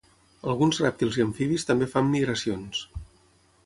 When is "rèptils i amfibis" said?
0.85-1.69